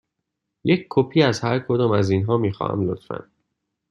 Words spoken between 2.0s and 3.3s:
اینها می خواهم، لطفاً.